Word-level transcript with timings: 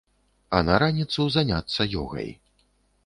А 0.59 0.61
на 0.69 0.79
раніцу 0.83 1.27
заняцца 1.37 1.81
ёгай. 2.05 2.29